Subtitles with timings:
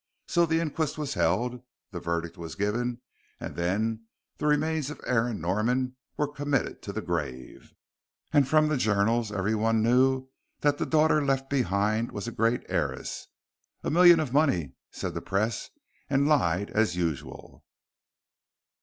[0.27, 3.01] So the inquest was held, the verdict was given,
[3.39, 7.71] and then the remains of Aaron Norman were committed to the grave;
[8.33, 10.27] and from the journals everyone knew
[10.61, 13.27] that the daughter left behind was a great heiress.
[13.83, 15.69] "A million of money," said the Press,
[16.09, 17.63] and lied as usual.